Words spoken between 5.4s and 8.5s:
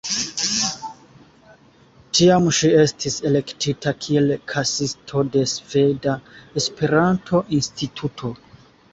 Sveda Esperanto-Instituto.